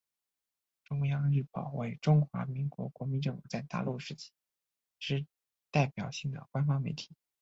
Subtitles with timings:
[0.85, 4.31] 中央日报为中华民国国民政府在大陆时期
[4.97, 5.27] 之
[5.69, 7.11] 代表性的官方媒体。